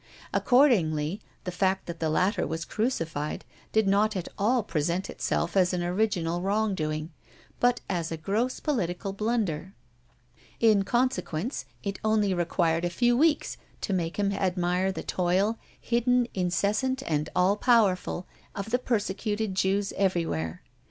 [0.33, 5.73] Accordingly, the fact that the latter was crucified did not at all present itself as
[5.73, 7.11] an original wrongdoing
[7.59, 9.75] but as a gross, political blunder.
[10.59, 16.27] In consequence it only required a few weeks to make him admire the toil, hidden,
[16.33, 18.25] incessant, and all powerful,
[18.55, 20.63] of the persecuted Jews everywhere.